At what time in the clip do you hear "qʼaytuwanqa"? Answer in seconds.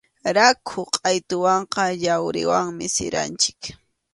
0.95-1.83